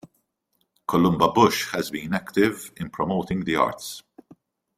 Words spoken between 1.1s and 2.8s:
Bush has been active